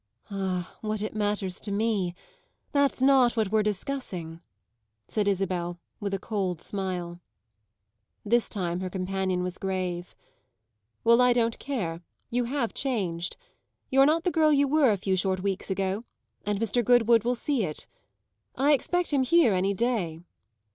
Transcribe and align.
"Ah, 0.31 0.79
what 0.81 1.03
it 1.03 1.13
matters 1.13 1.61
to 1.61 1.71
me 1.71 2.15
that's 2.71 3.03
not 3.03 3.37
what 3.37 3.51
we're 3.51 3.61
discussing," 3.61 4.41
said 5.07 5.27
Isabel 5.27 5.77
with 5.99 6.11
a 6.11 6.17
cold 6.17 6.59
smile. 6.59 7.19
This 8.25 8.49
time 8.49 8.79
her 8.79 8.89
companion 8.89 9.43
was 9.43 9.59
grave. 9.59 10.15
"Well, 11.03 11.21
I 11.21 11.33
don't 11.33 11.59
care; 11.59 12.01
you 12.31 12.45
have 12.45 12.73
changed. 12.73 13.37
You're 13.91 14.07
not 14.07 14.23
the 14.23 14.31
girl 14.31 14.51
you 14.51 14.67
were 14.67 14.89
a 14.91 14.97
few 14.97 15.15
short 15.15 15.43
weeks 15.43 15.69
ago, 15.69 16.03
and 16.47 16.59
Mr. 16.59 16.83
Goodwood 16.83 17.23
will 17.23 17.35
see 17.35 17.63
it. 17.63 17.85
I 18.55 18.73
expect 18.73 19.11
him 19.13 19.21
here 19.21 19.53
any 19.53 19.75
day." 19.75 20.19